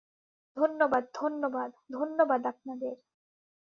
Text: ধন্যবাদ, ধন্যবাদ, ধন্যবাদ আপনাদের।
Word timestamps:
ধন্যবাদ, 0.57 1.03
ধন্যবাদ, 1.13 1.69
ধন্যবাদ 1.91 2.41
আপনাদের। 2.45 2.95